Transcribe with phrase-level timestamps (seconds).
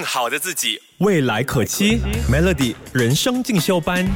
[0.00, 0.80] 更好的自己。
[0.98, 2.00] 未来可期
[2.32, 4.06] ，Melody 人生进修班。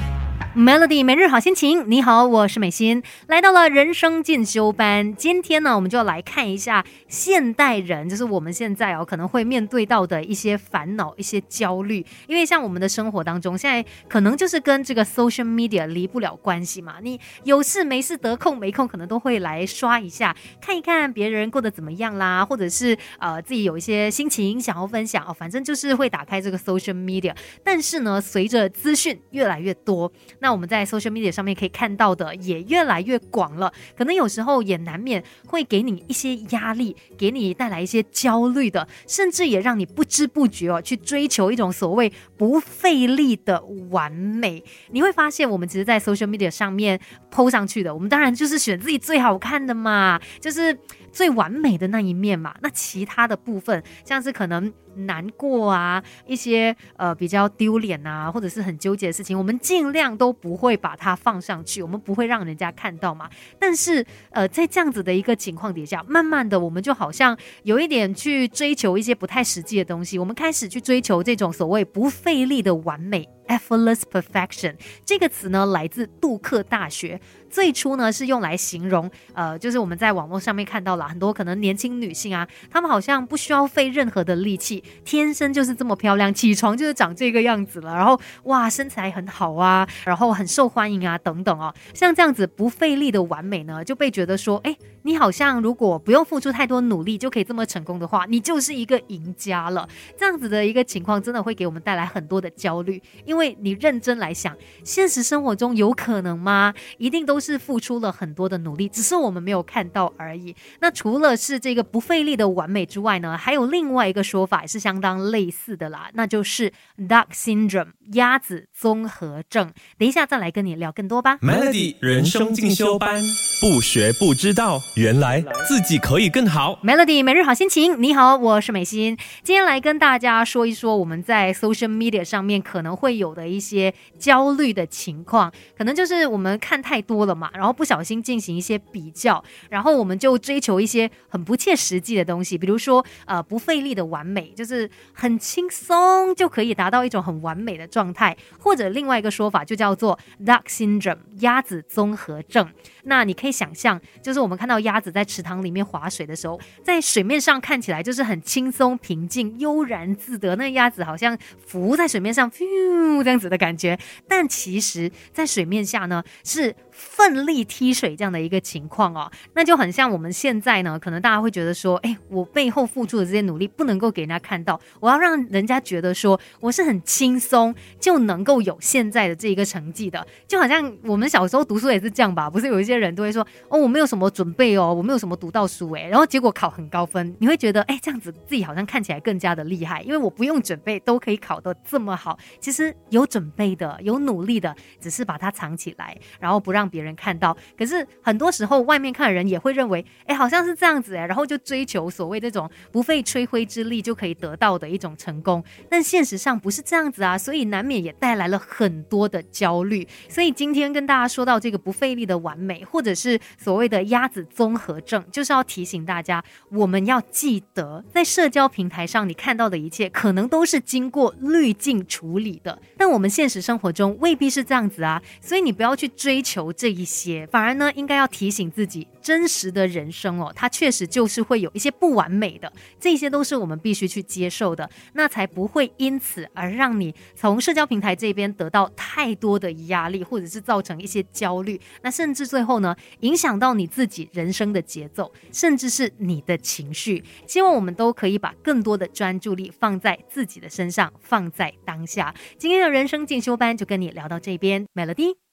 [0.57, 5.13] Melody 每日好心情，你好，我是美心，来到了人生进修班。
[5.17, 12.07] 今天呢，我们就要来看一下现代人，就是我们现在哦可能会面对到的一些烦恼、一些焦虑。
[12.29, 16.99] 因为像我们的生活当中，现在可能就是跟这个 social media 离不了关系嘛。
[17.03, 27.35] 你有事没事得空没空，可能都会来刷一下，看一看别人过得怎么样啦，或者是呃自己有一些心情想要分享哦，反正就是会打开这个 social media。
[27.65, 30.13] 但是呢，随着资讯越来越多，
[30.45, 44.63] 那我们在 social media 上面可以看到的也越来越广了，可能有时候也难免会给你一些压力，给你带来一些焦虑的，甚至也让你不知不觉哦去追求一种所谓不费力的完美。
[44.91, 47.01] 你会发现，我们其实，在 social media 上面
[47.33, 50.79] PO 上去的，我们当然就是选自己最好看的嘛，就是
[51.11, 52.55] 最完美的那一面嘛。
[52.61, 63.31] 那其他的部分，像是可能难过啊，一些呃比较丢脸啊，或者是很纠结的事情，我们尽量都不会把它放上去，我们不会让人家看到嘛。
[63.59, 73.29] 但是呃，在这样子的一个情况底下，慢慢的我们就好像有一点去追求一些不太实际的东西，我们开始去追求这种所谓不费力的完美。
[73.49, 77.21] Effortless perfection 这个词呢，来自杜克大学。
[77.51, 99.87] 最初呢，是用来形容，呃，就是我们在网络上面看到了很多可能年轻女性啊，她们好像不需要费任何的力气，天生就是这么漂亮，起床就是长这个样子了，然后哇，身材很好啊，然后很受欢迎啊，等等哦，像这样子不费力的完美呢，就被觉得说，哎，你好像如果不用付出太多努力就可以这么成功的话，你就是一个赢家了。
[100.17, 106.73] 这样子的一个情况，真的会给我们带来很多的焦虑，因为你认真来想，现实生活中有可能吗？
[106.97, 110.57] 一定都是付出了很多的努力，只是我们没有看到而已。
[110.81, 119.71] 那除了是这个不费力的完美之外呢，还有另外一个说法也是相当类似的啦，那就是 Duck Syndrome 鸭子综合症。
[119.99, 121.37] 等一下再来跟你聊更多吧。
[121.43, 123.23] Melody 人生进修班，
[123.61, 126.79] 不学不知道，原来自己可以更好。
[126.85, 152.69] Melody 每日好心情，你好，我是美心，今天来跟大家说一说我们在 social media 上面可能会有的一些焦虑的情况，可能就是我们看太多了嘛，然后不小心进行一些比较，然后我们就追求一些很不切实际的东西，比如说呃不费力的完美，就是很轻松就可以达到一种很完美的状态，或者另外一个说法就叫做 duck syndrome 鸭子综合症。
[153.07, 161.37] 那你可以想象，就是我们看到鸭子在池塘里面划水的时候，在水面上看起来就是很轻松、平静、悠然自得，那个鸭子好像
[161.67, 163.99] 浮在水面上，这样子的感觉。
[164.29, 169.31] 但其实，在水面下呢，是奋力踢水这样的一个情况哦。
[169.55, 182.49] 那就很像我们现在呢，可能大家会觉得说，哎，我背后付出的这些努力不能够给人家看到，我要让人家觉得说我是很轻松就能够有现在的这一个成绩的，就好像我们小时候读书也是这样吧？
[182.51, 192.39] 不是有一些人都会说，哦，我没有什么准备哦，我没有什么读到书诶，然后结果考很高分，你会觉得，哎，这样子自己好像看起来更加的厉害，因为我不用准备都可以考得这么好。
[192.61, 197.57] 其实有准备的，有努力的，只是把它藏起来，然后不让别人看到。
[197.77, 205.63] 可是很多时候，外面看的人也会认为，哎，好像是这样子诶，然后就追求所谓这种不费吹灰之力就可以得到的一种成功。
[205.89, 210.07] 但现实上不是这样子啊，所以难免也带来了很多的焦虑。
[210.29, 225.21] 所以今天跟大家说到这个不费力的完美，或者是所谓的鸭子做综合症，就是要提醒大家，我们要记得，在社交平台上你看到的一切，可能都是经过滤镜处理的，但我们现实生活中未必是这样子啊。
[225.43, 232.71] 所以你不要去追求这一些，反而呢，应该要提醒自己，真实的人生哦，它确实就是会有一些不完美的，
[233.01, 247.25] 这些都是我们必须去接受的，那才不会因此而让你从社交平台这边得到太多的压力，或者是造成一些焦虑，那甚至最后呢，影响到你自己人生的节奏，甚至是你的情绪。
[247.47, 252.35] 希望我们都可以把更多的专注力放在自己的身上，放在当下。
[252.59, 255.44] 今天的人生进修班就跟你聊到这边，Melody。